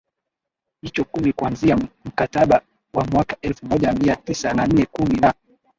hicho 0.81 1.03
Kumi 1.05 1.33
Kuanzia 1.33 1.77
mkataba 2.05 2.61
wa 2.93 3.05
mwaka 3.05 3.37
elfu 3.41 3.65
moja 3.65 3.93
mia 3.93 4.15
tisa 4.15 4.53
na 4.53 4.67
nne 4.67 4.85
kumi 4.85 5.15
na 5.17 5.33